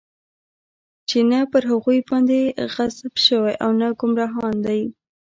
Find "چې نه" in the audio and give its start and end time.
1.09-1.39